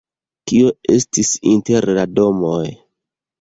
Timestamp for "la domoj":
1.99-2.65